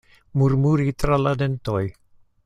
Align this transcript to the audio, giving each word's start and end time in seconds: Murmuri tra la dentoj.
Murmuri 0.41 0.95
tra 1.03 1.19
la 1.27 1.35
dentoj. 1.43 1.83